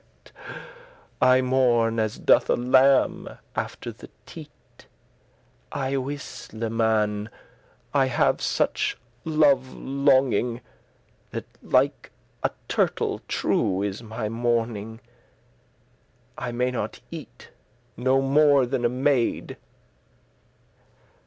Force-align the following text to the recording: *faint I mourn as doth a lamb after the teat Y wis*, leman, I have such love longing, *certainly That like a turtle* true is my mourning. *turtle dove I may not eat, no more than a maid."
*faint 0.25 0.31
I 1.21 1.41
mourn 1.43 1.99
as 1.99 2.17
doth 2.17 2.49
a 2.49 2.55
lamb 2.55 3.37
after 3.55 3.91
the 3.91 4.09
teat 4.25 4.87
Y 5.75 5.95
wis*, 5.95 6.51
leman, 6.51 7.29
I 7.93 8.07
have 8.07 8.41
such 8.41 8.97
love 9.25 9.75
longing, 9.75 10.55
*certainly 10.55 10.61
That 11.29 11.45
like 11.61 12.11
a 12.41 12.49
turtle* 12.67 13.21
true 13.27 13.83
is 13.83 14.01
my 14.01 14.27
mourning. 14.27 14.97
*turtle 14.97 15.05
dove 15.05 15.13
I 16.47 16.51
may 16.51 16.71
not 16.71 16.99
eat, 17.11 17.51
no 17.95 18.23
more 18.23 18.65
than 18.65 18.83
a 18.83 18.89
maid." 18.89 19.55